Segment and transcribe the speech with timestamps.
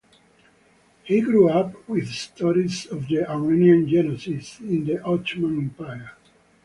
[1.03, 6.09] He grew up with stories of the Armenian Genocide in the Ottoman Empire.